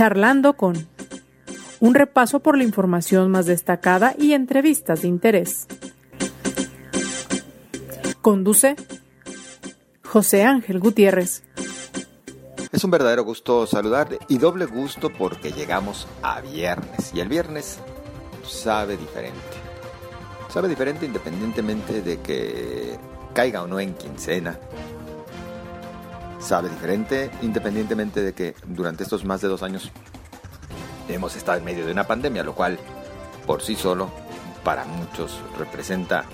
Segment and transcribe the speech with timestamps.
[0.00, 0.88] Charlando con
[1.78, 5.66] un repaso por la información más destacada y entrevistas de interés.
[8.22, 8.76] Conduce
[10.02, 11.42] José Ángel Gutiérrez.
[12.72, 17.78] Es un verdadero gusto saludar y doble gusto porque llegamos a viernes y el viernes
[18.42, 19.38] sabe diferente.
[20.48, 22.98] Sabe diferente independientemente de que
[23.34, 24.58] caiga o no en quincena.
[26.40, 29.90] Sabe diferente independientemente de que durante estos más de dos años
[31.08, 32.78] hemos estado en medio de una pandemia, lo cual
[33.46, 34.10] por sí solo
[34.64, 36.24] para muchos representa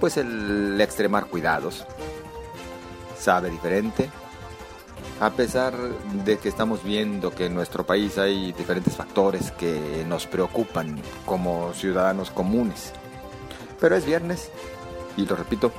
[0.00, 1.86] pues el extremar cuidados.
[3.18, 4.10] Sabe diferente
[5.20, 5.74] a pesar
[6.24, 11.72] de que estamos viendo que en nuestro país hay diferentes factores que nos preocupan como
[11.72, 12.92] ciudadanos comunes.
[13.80, 14.50] Pero es viernes
[15.16, 15.72] y lo repito,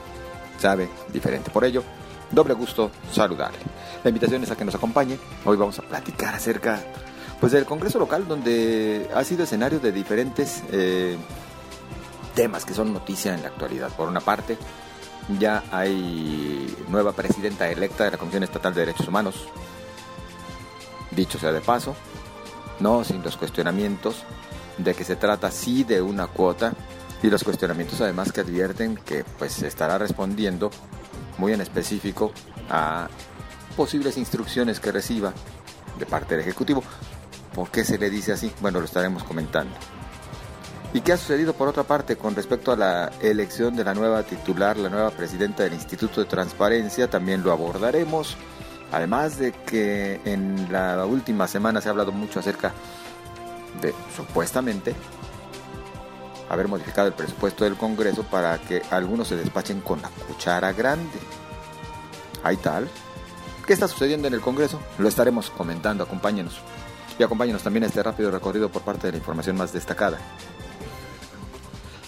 [0.57, 1.51] sabe diferente.
[1.51, 1.83] Por ello,
[2.31, 3.59] doble gusto saludarle.
[4.03, 5.17] La invitación es a que nos acompañe.
[5.45, 6.83] Hoy vamos a platicar acerca
[7.39, 11.17] pues del Congreso local donde ha sido escenario de diferentes eh,
[12.35, 13.89] temas que son noticia en la actualidad.
[13.95, 14.57] Por una parte,
[15.39, 19.47] ya hay nueva presidenta electa de la Comisión Estatal de Derechos Humanos.
[21.11, 21.95] Dicho sea de paso,
[22.79, 24.23] no sin los cuestionamientos
[24.77, 26.73] de que se trata sí de una cuota
[27.23, 30.69] y los cuestionamientos además que advierten que pues estará respondiendo
[31.37, 32.31] muy en específico
[32.69, 33.07] a
[33.75, 35.33] posibles instrucciones que reciba
[35.97, 36.83] de parte del Ejecutivo.
[37.53, 38.51] ¿Por qué se le dice así?
[38.61, 39.73] Bueno, lo estaremos comentando.
[40.93, 44.23] ¿Y qué ha sucedido por otra parte con respecto a la elección de la nueva
[44.23, 47.09] titular, la nueva presidenta del Instituto de Transparencia?
[47.09, 48.37] También lo abordaremos.
[48.91, 52.71] Además de que en la última semana se ha hablado mucho acerca
[53.81, 54.95] de, supuestamente,
[56.49, 61.19] haber modificado el presupuesto del Congreso para que algunos se despachen con la cuchara grande.
[62.43, 62.87] ¿Hay tal?
[63.65, 64.79] ¿Qué está sucediendo en el Congreso?
[64.97, 66.59] Lo estaremos comentando, acompáñenos.
[67.19, 70.17] Y acompáñenos también a este rápido recorrido por parte de la información más destacada.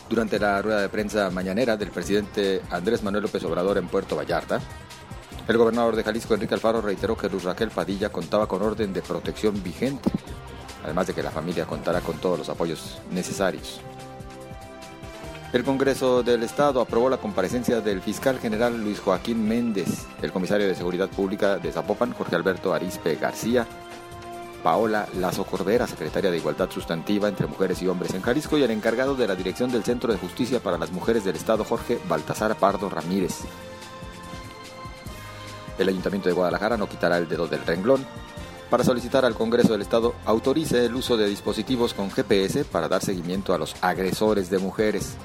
[0.10, 4.60] Durante la rueda de prensa mañanera del presidente Andrés Manuel López Obrador en Puerto Vallarta,
[5.48, 9.02] el gobernador de Jalisco, Enrique Alfaro, reiteró que Luz Raquel Padilla contaba con orden de
[9.02, 10.12] protección vigente,
[10.84, 13.82] además de que la familia contara con todos los apoyos necesarios.
[15.52, 20.68] El Congreso del Estado aprobó la comparecencia del fiscal general Luis Joaquín Méndez, el comisario
[20.68, 23.66] de Seguridad Pública de Zapopan, Jorge Alberto Arispe García,
[24.62, 28.70] Paola Lazo Cordera, secretaria de Igualdad Sustantiva entre Mujeres y Hombres en Jalisco, y el
[28.70, 32.56] encargado de la Dirección del Centro de Justicia para las Mujeres del Estado, Jorge Baltasar
[32.56, 33.40] Pardo Ramírez.
[35.80, 38.06] El Ayuntamiento de Guadalajara no quitará el dedo del renglón
[38.70, 43.04] para solicitar al Congreso del Estado autorice el uso de dispositivos con GPS para dar
[43.04, 45.18] seguimiento a los agresores de mujeres.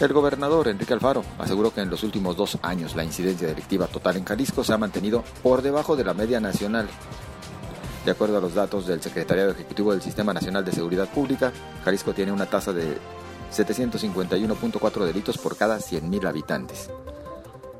[0.00, 4.16] El gobernador Enrique Alfaro aseguró que en los últimos dos años la incidencia delictiva total
[4.16, 6.88] en Jalisco se ha mantenido por debajo de la media nacional
[8.04, 11.52] de acuerdo a los datos del Secretariado Ejecutivo del Sistema Nacional de Seguridad Pública,
[11.84, 12.96] Jalisco tiene una tasa de
[13.52, 16.90] 751.4 delitos por cada 100.000 habitantes,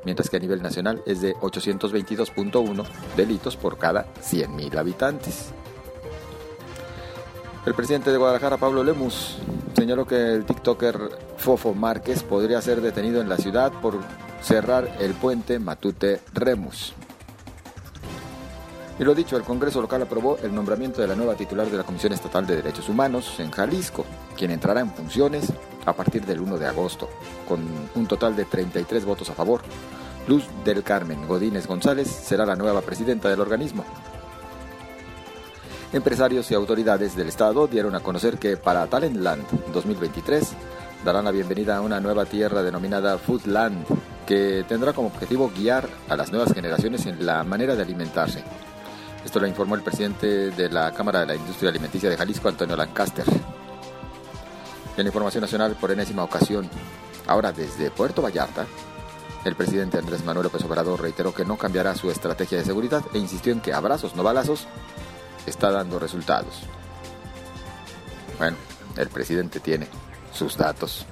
[0.05, 2.85] mientras que a nivel nacional es de 822.1
[3.17, 5.51] delitos por cada 100.000 habitantes.
[7.65, 9.37] El presidente de Guadalajara, Pablo Lemus,
[9.75, 13.99] señaló que el TikToker Fofo Márquez podría ser detenido en la ciudad por
[14.41, 16.93] cerrar el puente Matute-Remus.
[18.97, 21.83] Y lo dicho, el Congreso local aprobó el nombramiento de la nueva titular de la
[21.83, 24.05] Comisión Estatal de Derechos Humanos en Jalisco,
[24.37, 25.51] quien entrará en funciones
[25.85, 27.09] a partir del 1 de agosto,
[27.45, 27.59] con
[27.93, 29.59] un total de 33 votos a favor.
[30.29, 33.83] Luz del Carmen Godínez González será la nueva presidenta del organismo.
[35.91, 39.43] Empresarios y autoridades del Estado dieron a conocer que para Talentland
[39.73, 40.55] 2023
[41.03, 43.85] darán la bienvenida a una nueva tierra denominada Foodland,
[44.25, 48.43] que tendrá como objetivo guiar a las nuevas generaciones en la manera de alimentarse
[49.25, 52.75] esto lo informó el presidente de la Cámara de la Industria Alimenticia de Jalisco, Antonio
[52.75, 53.25] Lancaster.
[54.97, 56.69] En la información nacional, por enésima ocasión,
[57.25, 58.65] ahora desde Puerto Vallarta,
[59.45, 63.17] el presidente Andrés Manuel López Obrador reiteró que no cambiará su estrategia de seguridad e
[63.17, 64.67] insistió en que abrazos, no balazos,
[65.45, 66.61] está dando resultados.
[68.37, 68.57] Bueno,
[68.97, 69.87] el presidente tiene
[70.33, 71.05] sus datos.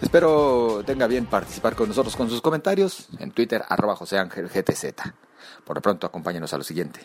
[0.00, 4.94] Espero tenga bien participar con nosotros con sus comentarios en Twitter, arroba José Ángel GTZ.
[5.64, 7.00] Por lo pronto, acompáñenos a lo siguiente.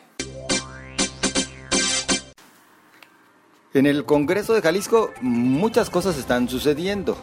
[3.73, 7.17] En el Congreso de Jalisco muchas cosas están sucediendo.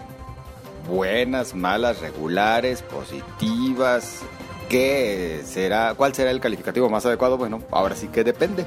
[0.86, 4.20] Buenas, malas, regulares, positivas.
[4.68, 5.94] ¿Qué será?
[5.94, 7.38] ¿Cuál será el calificativo más adecuado?
[7.38, 8.66] Bueno, ahora sí que depende.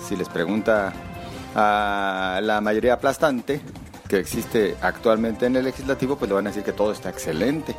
[0.00, 0.92] Si les pregunta
[1.54, 3.60] a la mayoría aplastante
[4.08, 7.74] que existe actualmente en el legislativo, pues le van a decir que todo está excelente.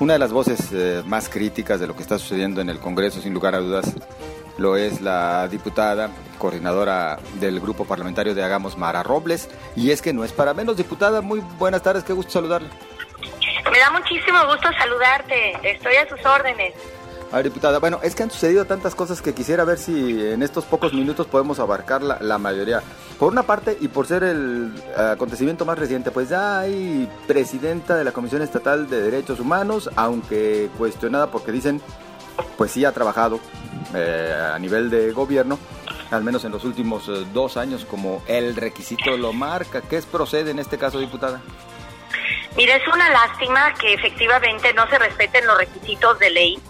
[0.00, 3.20] Una de las voces eh, más críticas de lo que está sucediendo en el Congreso,
[3.20, 3.94] sin lugar a dudas,
[4.58, 9.48] lo es la diputada coordinadora del grupo parlamentario de Hagamos Mara Robles.
[9.76, 11.20] Y es que no es para menos, diputada.
[11.20, 12.68] Muy buenas tardes, qué gusto saludarle.
[13.70, 16.74] Me da muchísimo gusto saludarte, estoy a sus órdenes.
[17.32, 20.42] A ver, diputada, bueno, es que han sucedido tantas cosas que quisiera ver si en
[20.42, 22.82] estos pocos minutos podemos abarcar la, mayoría.
[23.18, 28.04] Por una parte, y por ser el acontecimiento más reciente, pues ya hay presidenta de
[28.04, 31.80] la Comisión Estatal de Derechos Humanos, aunque cuestionada porque dicen,
[32.58, 33.40] pues sí ha trabajado
[33.94, 35.58] eh, a nivel de gobierno,
[36.10, 39.80] al menos en los últimos eh, dos años, como el requisito lo marca.
[39.80, 41.40] ¿Qué es procede en este caso, diputada?
[42.58, 46.62] Mira, es una lástima que efectivamente no se respeten los requisitos de ley,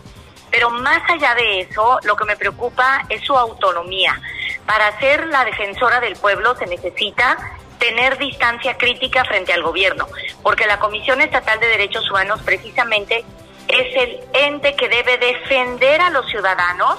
[0.53, 4.21] pero más allá de eso, lo que me preocupa es su autonomía.
[4.67, 7.37] Para ser la defensora del pueblo se necesita
[7.79, 10.07] tener distancia crítica frente al gobierno,
[10.43, 13.25] porque la Comisión Estatal de Derechos Humanos precisamente
[13.67, 16.99] es el ente que debe defender a los ciudadanos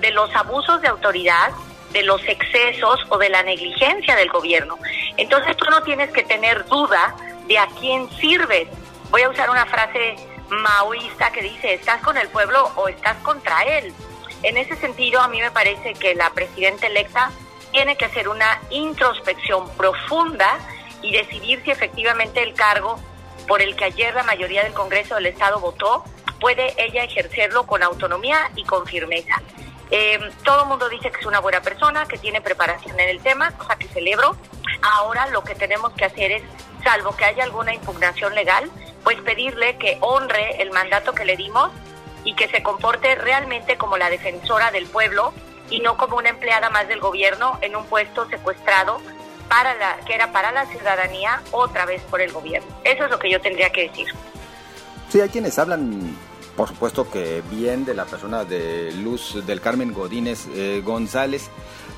[0.00, 1.50] de los abusos de autoridad,
[1.92, 4.78] de los excesos o de la negligencia del gobierno.
[5.18, 7.14] Entonces tú no tienes que tener duda
[7.46, 8.66] de a quién sirves.
[9.10, 10.16] Voy a usar una frase
[10.48, 13.92] maoísta que dice, ¿estás con el pueblo o estás contra él?
[14.42, 17.30] En ese sentido, a mí me parece que la presidenta electa
[17.72, 20.58] tiene que hacer una introspección profunda
[21.02, 23.00] y decidir si efectivamente el cargo
[23.46, 26.04] por el que ayer la mayoría del Congreso del Estado votó,
[26.40, 29.42] puede ella ejercerlo con autonomía y con firmeza.
[29.90, 33.20] Eh, todo el mundo dice que es una buena persona, que tiene preparación en el
[33.20, 34.36] tema, cosa que celebro.
[34.82, 36.42] Ahora lo que tenemos que hacer es
[36.82, 38.70] salvo que haya alguna impugnación legal,
[39.04, 41.70] pues pedirle que honre el mandato que le dimos
[42.24, 45.32] y que se comporte realmente como la defensora del pueblo
[45.70, 49.00] y no como una empleada más del gobierno en un puesto secuestrado
[49.48, 52.68] para la que era para la ciudadanía otra vez por el gobierno.
[52.82, 54.08] Eso es lo que yo tendría que decir.
[55.10, 56.16] Sí, hay quienes hablan,
[56.56, 61.50] por supuesto que bien de la persona de Luz del Carmen Godínez eh, González.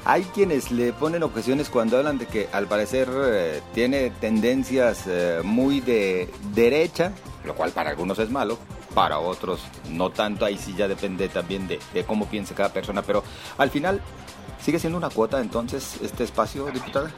[0.05, 5.41] Hay quienes le ponen objeciones cuando hablan de que al parecer eh, tiene tendencias eh,
[5.43, 7.12] muy de derecha,
[7.44, 8.56] lo cual para algunos es malo,
[8.94, 9.61] para otros
[9.91, 13.25] no tanto, ahí sí ya depende también de, de cómo piense cada persona, pero
[13.58, 14.00] al final
[14.61, 17.11] sigue siendo una cuota entonces este espacio, diputada.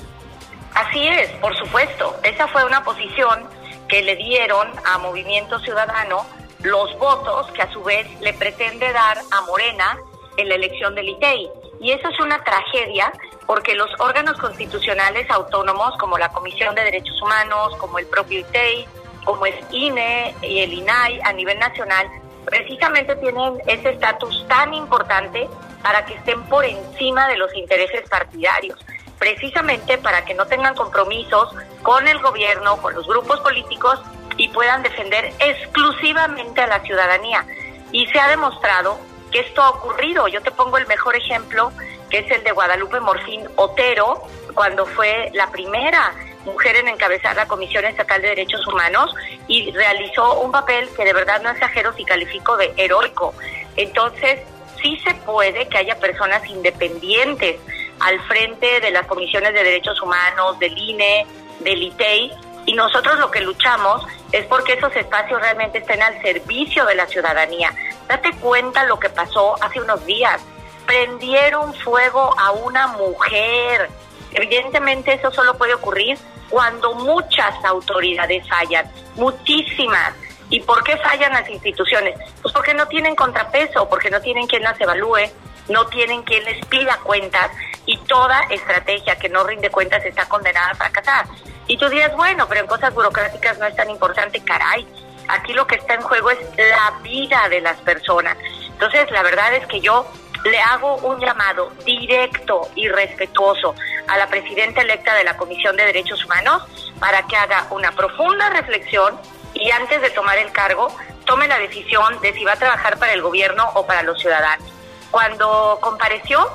[0.74, 2.16] Así es, por supuesto.
[2.22, 3.44] Esa fue una posición
[3.88, 6.24] que le dieron a Movimiento Ciudadano
[6.62, 9.98] los votos que a su vez le pretende dar a Morena
[10.36, 11.50] en la elección del ITEI.
[11.80, 13.12] Y eso es una tragedia
[13.46, 18.86] porque los órganos constitucionales autónomos como la Comisión de Derechos Humanos, como el propio ITEI,
[19.24, 22.08] como el INE y el INAI a nivel nacional,
[22.44, 25.48] precisamente tienen ese estatus tan importante
[25.82, 28.78] para que estén por encima de los intereses partidarios,
[29.18, 34.00] precisamente para que no tengan compromisos con el gobierno, con los grupos políticos
[34.38, 37.44] y puedan defender exclusivamente a la ciudadanía.
[37.92, 38.98] Y se ha demostrado
[39.30, 40.28] que esto ha ocurrido.
[40.28, 41.70] Yo te pongo el mejor ejemplo,
[42.08, 44.22] que es el de Guadalupe Morfín Otero,
[44.54, 46.14] cuando fue la primera
[46.44, 49.14] mujer en encabezar la Comisión Estatal de Derechos Humanos
[49.48, 53.34] y realizó un papel que de verdad no exagero si califico de heroico.
[53.76, 54.40] Entonces,
[54.80, 57.60] sí se puede que haya personas independientes
[58.00, 61.26] al frente de las comisiones de derechos humanos, del INE,
[61.60, 62.32] del ITEI,
[62.68, 67.06] y nosotros lo que luchamos es porque esos espacios realmente estén al servicio de la
[67.06, 67.72] ciudadanía.
[68.06, 70.38] Date cuenta lo que pasó hace unos días.
[70.84, 73.88] Prendieron fuego a una mujer.
[74.32, 76.18] Evidentemente eso solo puede ocurrir
[76.50, 80.12] cuando muchas autoridades fallan, muchísimas.
[80.50, 82.18] ¿Y por qué fallan las instituciones?
[82.42, 85.30] Pues porque no tienen contrapeso, porque no tienen quien las evalúe,
[85.70, 87.50] no tienen quien les pida cuentas
[87.86, 91.24] y toda estrategia que no rinde cuentas está condenada a fracasar.
[91.68, 94.86] Y tú dirías, bueno, pero en cosas burocráticas no es tan importante, caray.
[95.28, 98.36] Aquí lo que está en juego es la vida de las personas.
[98.66, 100.10] Entonces, la verdad es que yo
[100.44, 103.74] le hago un llamado directo y respetuoso
[104.06, 106.62] a la presidenta electa de la Comisión de Derechos Humanos
[106.98, 109.18] para que haga una profunda reflexión
[109.52, 110.88] y antes de tomar el cargo
[111.24, 114.66] tome la decisión de si va a trabajar para el gobierno o para los ciudadanos.
[115.10, 116.48] Cuando compareció,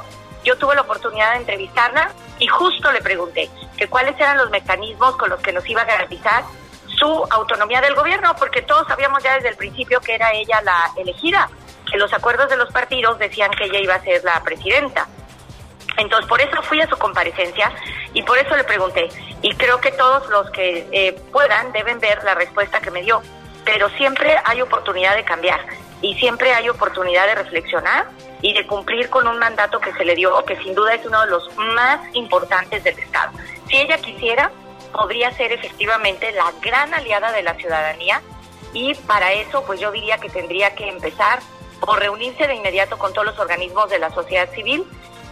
[0.43, 2.12] yo tuve la oportunidad de entrevistarla
[2.44, 5.86] y justo le pregunté que cuáles eran los mecanismos con los que nos iba a
[5.86, 6.44] garantizar
[6.88, 10.92] su autonomía del gobierno, porque todos sabíamos ya desde el principio que era ella la
[10.98, 11.50] elegida,
[11.90, 15.08] que los acuerdos de los partidos decían que ella iba a ser la presidenta.
[15.96, 17.72] Entonces, por eso fui a su comparecencia
[18.14, 19.08] y por eso le pregunté.
[19.42, 23.22] Y creo que todos los que eh, puedan deben ver la respuesta que me dio.
[23.64, 25.66] Pero siempre hay oportunidad de cambiar
[26.04, 28.10] y siempre hay oportunidad de reflexionar
[28.42, 31.22] y de cumplir con un mandato que se le dio, que sin duda es uno
[31.22, 33.32] de los más importantes del Estado.
[33.70, 34.52] Si ella quisiera,
[34.92, 38.22] podría ser efectivamente la gran aliada de la ciudadanía
[38.74, 41.40] y para eso pues yo diría que tendría que empezar
[41.80, 44.86] o reunirse de inmediato con todos los organismos de la sociedad civil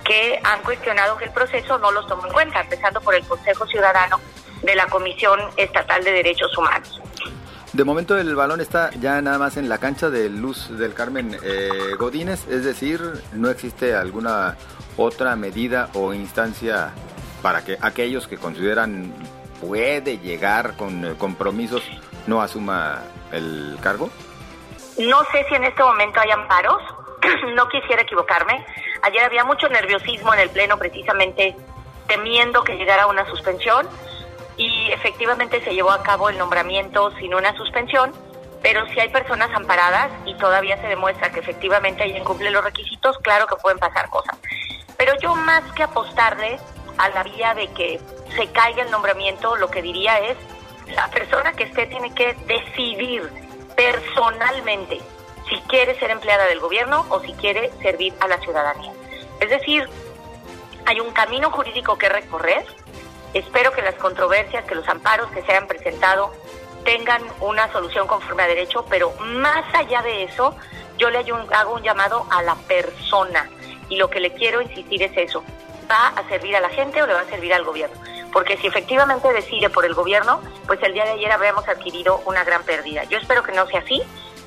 [0.05, 3.67] que han cuestionado que el proceso no los tomó en cuenta, empezando por el Consejo
[3.67, 4.21] Ciudadano
[4.63, 7.01] de la Comisión Estatal de Derechos Humanos.
[7.73, 11.37] De momento el balón está ya nada más en la cancha de Luz del Carmen
[11.41, 12.99] eh, Godínez, es decir,
[13.33, 14.57] no existe alguna
[14.97, 16.91] otra medida o instancia
[17.41, 19.13] para que aquellos que consideran
[19.61, 21.81] puede llegar con eh, compromisos
[22.27, 24.09] no asuma el cargo.
[24.97, 26.81] No sé si en este momento hay amparos,
[27.55, 28.65] no quisiera equivocarme.
[29.03, 31.55] Ayer había mucho nerviosismo en el Pleno precisamente
[32.05, 33.87] temiendo que llegara una suspensión
[34.61, 38.13] y efectivamente se llevó a cabo el nombramiento sin una suspensión,
[38.61, 43.17] pero si hay personas amparadas y todavía se demuestra que efectivamente ella incumple los requisitos,
[43.19, 44.37] claro que pueden pasar cosas.
[44.97, 46.59] Pero yo más que apostarle
[46.97, 47.99] a la vía de que
[48.35, 50.37] se caiga el nombramiento, lo que diría es,
[50.95, 53.27] la persona que esté tiene que decidir
[53.75, 54.99] personalmente
[55.49, 58.91] si quiere ser empleada del gobierno o si quiere servir a la ciudadanía.
[59.39, 59.89] Es decir,
[60.85, 62.63] hay un camino jurídico que recorrer,
[63.33, 66.33] Espero que las controversias, que los amparos que se hayan presentado
[66.83, 70.55] tengan una solución conforme a derecho, pero más allá de eso,
[70.97, 73.49] yo le hago un llamado a la persona
[73.89, 75.43] y lo que le quiero insistir es eso.
[75.89, 77.97] ¿Va a servir a la gente o le va a servir al gobierno?
[78.31, 82.43] Porque si efectivamente decide por el gobierno, pues el día de ayer habríamos adquirido una
[82.43, 83.03] gran pérdida.
[83.05, 84.01] Yo espero que no sea así.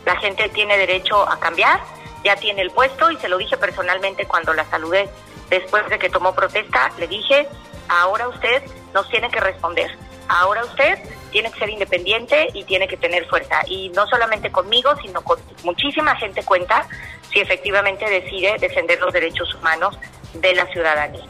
[0.06, 1.80] La gente tiene derecho a cambiar,
[2.24, 5.08] ya tiene el puesto y se lo dije personalmente cuando la saludé
[5.50, 6.92] después de que tomó protesta.
[6.98, 7.48] Le dije,
[7.88, 8.62] Ahora usted
[8.92, 9.90] nos tiene que responder.
[10.28, 10.98] Ahora usted
[11.30, 13.60] tiene que ser independiente y tiene que tener fuerza.
[13.66, 16.86] Y no solamente conmigo, sino con muchísima gente cuenta
[17.32, 19.98] si efectivamente decide defender los derechos humanos
[20.34, 21.24] de la ciudadanía.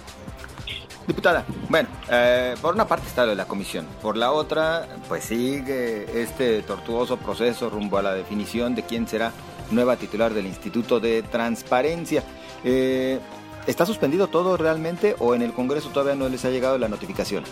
[1.06, 5.24] Diputada, bueno, eh, por una parte está lo de la comisión, por la otra, pues
[5.24, 9.30] sigue este tortuoso proceso rumbo a la definición de quién será
[9.70, 12.22] nueva titular del Instituto de Transparencia.
[12.64, 13.20] Eh,
[13.66, 17.44] ¿Está suspendido todo realmente o en el Congreso todavía no les ha llegado la notificación?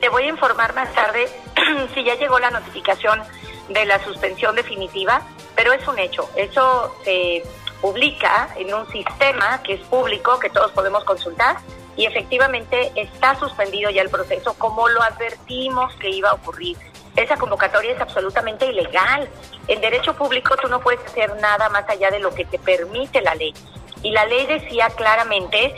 [0.00, 1.28] Te voy a informar más tarde
[1.94, 3.22] si ya llegó la notificación
[3.68, 5.22] de la suspensión definitiva,
[5.54, 6.28] pero es un hecho.
[6.34, 7.44] Eso se
[7.80, 11.58] publica en un sistema que es público, que todos podemos consultar,
[11.96, 16.76] y efectivamente está suspendido ya el proceso como lo advertimos que iba a ocurrir.
[17.14, 19.28] Esa convocatoria es absolutamente ilegal.
[19.68, 23.20] En derecho público tú no puedes hacer nada más allá de lo que te permite
[23.20, 23.54] la ley
[24.02, 25.74] y la ley decía claramente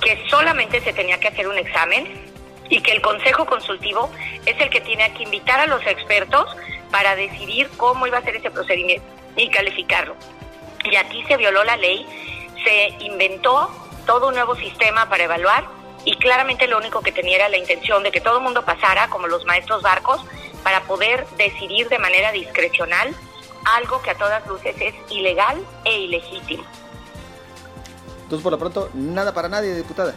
[0.00, 2.32] que solamente se tenía que hacer un examen
[2.68, 4.10] y que el Consejo Consultivo
[4.46, 6.56] es el que tiene que invitar a los expertos
[6.90, 9.06] para decidir cómo iba a ser ese procedimiento
[9.36, 10.16] y calificarlo.
[10.84, 12.06] Y aquí se violó la ley,
[12.64, 13.70] se inventó
[14.06, 15.64] todo un nuevo sistema para evaluar
[16.04, 19.08] y claramente lo único que tenía era la intención de que todo el mundo pasara,
[19.08, 20.20] como los maestros barcos,
[20.62, 23.14] para poder decidir de manera discrecional
[23.76, 26.64] algo que a todas luces es ilegal e ilegítimo.
[28.32, 30.14] Entonces, por lo pronto, nada para nadie, diputada.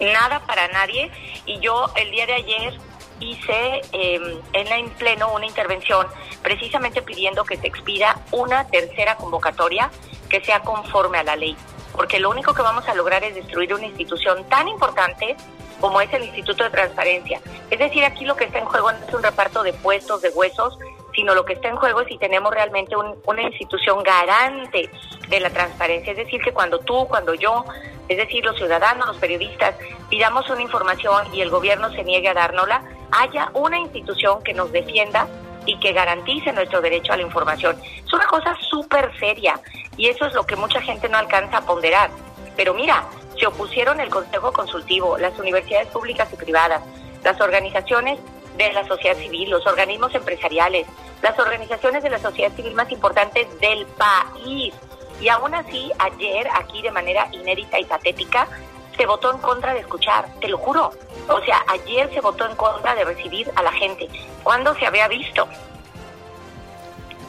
[0.00, 1.12] Nada para nadie.
[1.46, 2.74] Y yo el día de ayer
[3.20, 6.08] hice em, en la en pleno una intervención
[6.42, 9.92] precisamente pidiendo que se expida una tercera convocatoria
[10.28, 11.56] que sea conforme a la ley.
[11.92, 15.36] Porque lo único que vamos a lograr es destruir una institución tan importante
[15.80, 17.40] como es el Instituto de Transparencia.
[17.70, 20.30] Es decir, aquí lo que está en juego no es un reparto de puestos, de
[20.30, 20.76] huesos,
[21.14, 24.90] sino lo que está en juego es si tenemos realmente una institución garante
[25.28, 26.12] de la transparencia.
[26.12, 27.64] Es decir, que cuando tú, cuando yo,
[28.08, 29.74] es decir, los ciudadanos, los periodistas,
[30.10, 34.72] pidamos una información y el gobierno se niegue a dárnosla, haya una institución que nos
[34.72, 35.28] defienda
[35.66, 37.80] y que garantice nuestro derecho a la información.
[38.04, 39.58] Es una cosa súper seria
[39.96, 42.10] y eso es lo que mucha gente no alcanza a ponderar.
[42.56, 43.04] Pero mira,
[43.38, 46.82] se opusieron el Consejo Consultivo, las universidades públicas y privadas,
[47.22, 48.18] las organizaciones
[48.56, 50.86] de la sociedad civil, los organismos empresariales,
[51.22, 54.74] las organizaciones de la sociedad civil más importantes del país.
[55.20, 58.48] Y aún así, ayer, aquí de manera inédita y patética,
[58.96, 60.92] se votó en contra de escuchar, te lo juro.
[61.28, 64.08] O sea, ayer se votó en contra de recibir a la gente.
[64.42, 65.48] ¿Cuándo se había visto?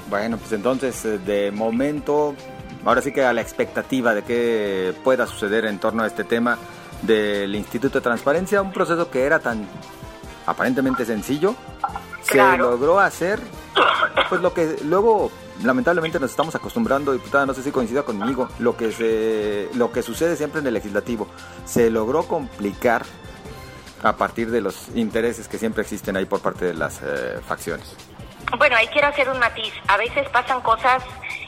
[0.10, 2.36] Bueno, pues entonces, eh, de momento,
[2.86, 6.58] ahora sí que a la expectativa de que pueda suceder en torno a este tema
[7.02, 9.68] del Instituto de Transparencia, un proceso que era tan
[10.46, 11.56] aparentemente sencillo,
[12.22, 13.40] se logró hacer
[14.30, 15.32] pues lo que luego
[15.64, 20.02] lamentablemente nos estamos acostumbrando, diputada, no sé si coincida conmigo, lo que se lo que
[20.02, 21.28] sucede siempre en el legislativo,
[21.66, 23.04] se logró complicar
[24.04, 27.96] a partir de los intereses que siempre existen ahí por parte de las eh, facciones.
[28.58, 29.74] Bueno, ahí quiero hacer un matiz.
[29.88, 31.04] A veces pasan cosas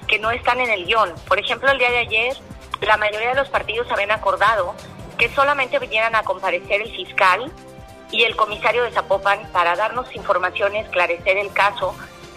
[0.08, 1.14] que no están en el guion.
[1.28, 2.38] Por ejemplo, el día de ayer,
[2.82, 4.74] la mayoría de los partidos habían acordado
[5.18, 7.52] que solamente vinieran a comparecer el fiscal
[8.12, 11.96] y el comisario de Zapopan para darnos información y esclarecer el caso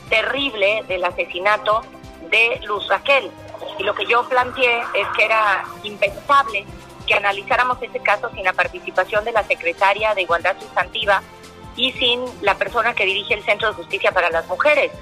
[0.08, 1.82] terrible del asesinato
[2.30, 3.30] de Luz Raquel.
[3.78, 6.66] Y lo que yo planteé es que era impensable
[7.06, 11.22] que analizáramos este caso sin la participación de la secretaria de Igualdad Sustantiva
[11.76, 14.92] y sin la persona que dirige el Centro de Justicia para las Mujeres.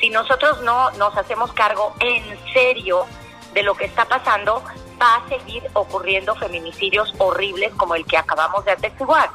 [0.00, 3.06] Si nosotros no nos hacemos cargo en serio
[3.54, 4.62] de lo que está pasando,
[5.00, 9.30] va a seguir ocurriendo feminicidios horribles como el que acabamos de atestiguar.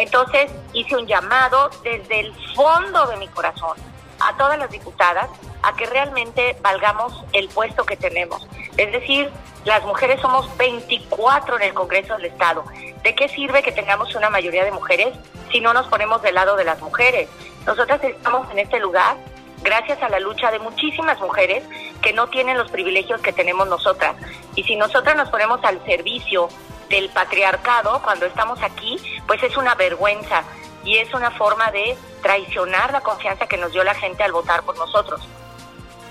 [0.00, 3.76] Entonces hice un llamado desde el fondo de mi corazón
[4.18, 5.28] a todas las diputadas
[5.62, 8.48] a que realmente valgamos el puesto que tenemos.
[8.78, 9.30] Es decir,
[9.66, 12.64] las mujeres somos 24 en el Congreso del Estado.
[13.02, 15.08] ¿De qué sirve que tengamos una mayoría de mujeres
[15.52, 17.28] si no nos ponemos del lado de las mujeres?
[17.66, 19.18] Nosotras estamos en este lugar
[19.62, 21.62] gracias a la lucha de muchísimas mujeres
[22.00, 24.16] que no tienen los privilegios que tenemos nosotras.
[24.54, 26.48] Y si nosotras nos ponemos al servicio
[26.90, 30.42] del patriarcado cuando estamos aquí, pues es una vergüenza
[30.84, 34.62] y es una forma de traicionar la confianza que nos dio la gente al votar
[34.64, 35.26] por nosotros.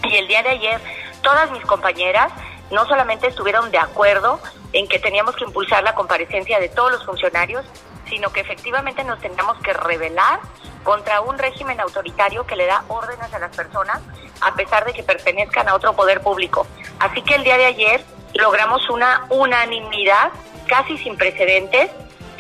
[0.04, 0.82] Y el día de ayer,
[1.22, 2.32] todas mis compañeras
[2.72, 4.40] no solamente estuvieron de acuerdo
[4.74, 7.66] en que teníamos que impulsar la comparecencia de todos los funcionarios,
[8.08, 10.40] sino que efectivamente nos teníamos que rebelar
[10.84, 14.02] contra un régimen autoritario que le da órdenes a las personas
[14.42, 16.66] a pesar de que pertenezcan a otro poder público.
[17.00, 20.32] Así que el día de ayer logramos una unanimidad
[20.70, 21.90] casi sin precedentes,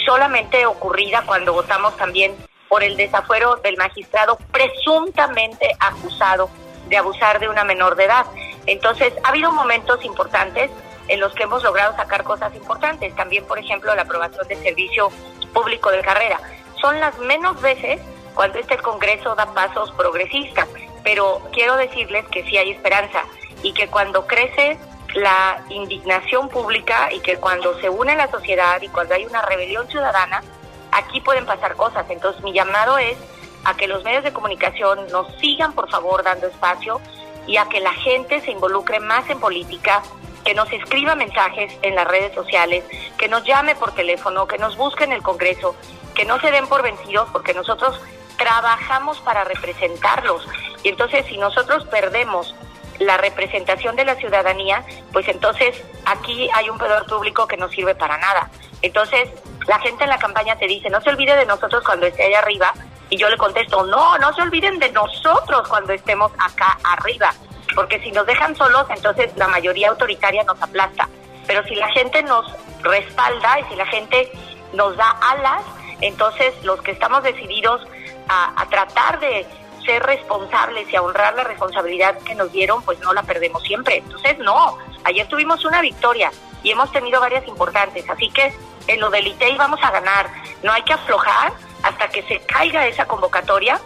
[0.05, 2.33] solamente ocurrida cuando votamos también
[2.69, 6.49] por el desafuero del magistrado presuntamente acusado
[6.87, 8.25] de abusar de una menor de edad.
[8.67, 10.69] Entonces, ha habido momentos importantes
[11.07, 13.15] en los que hemos logrado sacar cosas importantes.
[13.15, 15.09] También, por ejemplo, la aprobación del servicio
[15.53, 16.39] público de carrera.
[16.79, 17.99] Son las menos veces
[18.35, 20.67] cuando este Congreso da pasos progresistas,
[21.03, 23.23] pero quiero decirles que sí hay esperanza
[23.63, 24.77] y que cuando crece
[25.15, 29.87] la indignación pública y que cuando se une la sociedad y cuando hay una rebelión
[29.87, 30.43] ciudadana,
[30.91, 32.05] aquí pueden pasar cosas.
[32.09, 33.17] Entonces mi llamado es
[33.63, 37.01] a que los medios de comunicación nos sigan por favor dando espacio
[37.47, 40.03] y a que la gente se involucre más en política,
[40.45, 42.83] que nos escriba mensajes en las redes sociales,
[43.17, 45.75] que nos llame por teléfono, que nos busque en el Congreso,
[46.13, 47.99] que no se den por vencidos porque nosotros
[48.37, 50.47] trabajamos para representarlos.
[50.83, 52.55] Y entonces si nosotros perdemos
[52.99, 57.95] la representación de la ciudadanía, pues entonces aquí hay un poder público que no sirve
[57.95, 58.49] para nada.
[58.81, 59.29] Entonces,
[59.67, 62.39] la gente en la campaña te dice, no se olvide de nosotros cuando esté allá
[62.39, 62.73] arriba,
[63.09, 67.33] y yo le contesto, no, no se olviden de nosotros cuando estemos acá arriba,
[67.75, 71.07] porque si nos dejan solos, entonces la mayoría autoritaria nos aplasta.
[71.47, 72.45] Pero si la gente nos
[72.83, 74.31] respalda y si la gente
[74.73, 75.63] nos da alas,
[76.01, 77.81] entonces los que estamos decididos
[78.27, 79.45] a, a tratar de
[79.89, 83.97] ser responsables y a honrar la responsabilidad que nos dieron, pues no la perdemos siempre.
[83.97, 86.29] Entonces, no, ayer tuvimos una victoria
[86.61, 88.53] y hemos tenido varias importantes, así que
[88.85, 90.29] en lo del ITEI vamos a ganar,
[90.61, 93.81] no hay que aflojar hasta que se caiga esa convocatoria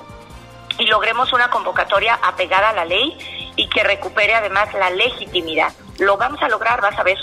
[0.77, 3.17] y logremos una convocatoria apegada a la ley
[3.55, 5.71] y que recupere además la legitimidad.
[5.99, 7.17] Lo vamos a lograr, vas a ver.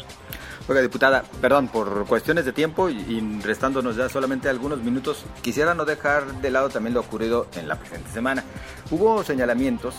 [0.71, 5.85] Oiga, diputada, perdón, por cuestiones de tiempo y restándonos ya solamente algunos minutos, quisiera no
[5.85, 8.45] dejar de lado también lo ocurrido en la presente semana.
[8.93, 9.97] Hubo señalamientos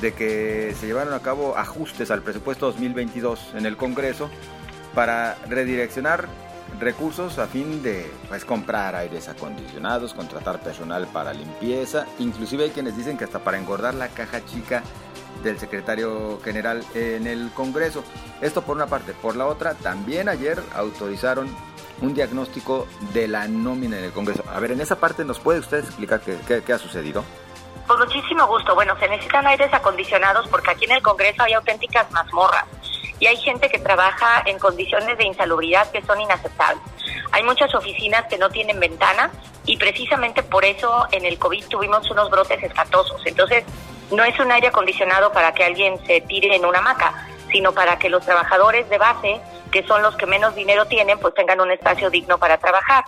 [0.00, 4.30] de que se llevaron a cabo ajustes al presupuesto 2022 en el Congreso
[4.94, 6.28] para redireccionar
[6.80, 12.96] recursos a fin de pues, comprar aires acondicionados, contratar personal para limpieza, inclusive hay quienes
[12.96, 14.82] dicen que hasta para engordar la caja chica
[15.42, 18.04] del secretario general en el Congreso.
[18.40, 19.12] Esto por una parte.
[19.12, 21.48] Por la otra, también ayer autorizaron
[22.00, 24.44] un diagnóstico de la nómina en el Congreso.
[24.52, 27.24] A ver, en esa parte nos puede usted explicar qué, ha sucedido.
[27.86, 28.74] Con muchísimo gusto.
[28.74, 32.64] Bueno, se necesitan aires acondicionados porque aquí en el Congreso hay auténticas mazmorras
[33.18, 36.82] y hay gente que trabaja en condiciones de insalubridad que son inaceptables.
[37.32, 39.30] Hay muchas oficinas que no tienen ventana
[39.64, 43.20] y precisamente por eso en el COVID tuvimos unos brotes escatosos.
[43.24, 43.64] Entonces,
[44.10, 47.98] no es un aire acondicionado para que alguien se tire en una hamaca, sino para
[47.98, 49.40] que los trabajadores de base,
[49.70, 53.04] que son los que menos dinero tienen, pues tengan un espacio digno para trabajar.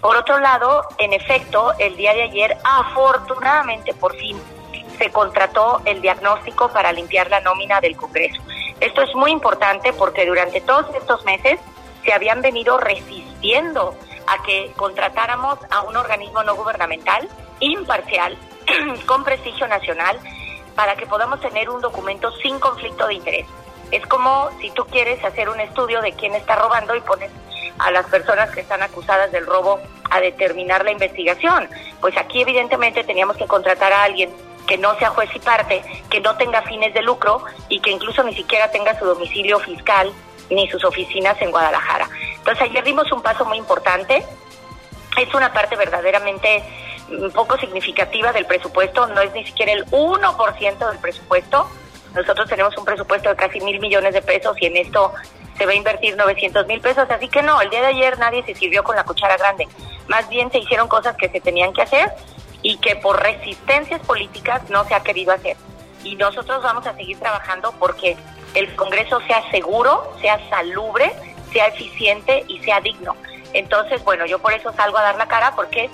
[0.00, 4.40] Por otro lado, en efecto, el día de ayer, afortunadamente, por fin,
[4.98, 8.40] se contrató el diagnóstico para limpiar la nómina del Congreso.
[8.80, 11.60] Esto es muy importante porque durante todos estos meses
[12.04, 13.94] se habían venido resistiendo
[14.26, 17.28] a que contratáramos a un organismo no gubernamental
[17.60, 18.36] imparcial
[19.06, 20.18] con prestigio nacional
[20.74, 23.46] para que podamos tener un documento sin conflicto de interés.
[23.90, 27.30] Es como si tú quieres hacer un estudio de quién está robando y pones
[27.78, 29.80] a las personas que están acusadas del robo
[30.10, 31.68] a determinar la investigación.
[32.00, 34.30] Pues aquí evidentemente teníamos que contratar a alguien
[34.66, 38.22] que no sea juez y parte, que no tenga fines de lucro y que incluso
[38.22, 40.12] ni siquiera tenga su domicilio fiscal
[40.50, 42.08] ni sus oficinas en Guadalajara.
[42.36, 44.24] Entonces ayer dimos un paso muy importante.
[45.16, 46.62] Es una parte verdaderamente
[47.34, 51.68] poco significativa del presupuesto, no es ni siquiera el 1% del presupuesto,
[52.14, 55.12] Nosotros tenemos un presupuesto de casi mil millones de pesos y en esto
[55.56, 58.42] se va a invertir 900 mil pesos, así que no, el día de ayer nadie
[58.44, 59.68] se sirvió con la cuchara grande,
[60.08, 62.12] más bien se hicieron cosas que se tenían que hacer
[62.62, 65.56] y que por resistencias políticas no se ha querido hacer.
[66.02, 68.16] Y nosotros vamos a seguir trabajando porque
[68.54, 71.12] el Congreso sea seguro, sea salubre,
[71.52, 73.14] sea eficiente y sea digno.
[73.52, 75.90] Entonces, bueno, yo por eso salgo a dar la cara porque